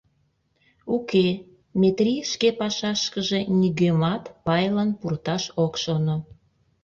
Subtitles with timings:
[0.95, 1.27] Уке,
[1.79, 6.15] Метрий шке пашашкыже нигӧмат пайлан пурташ ок шоно.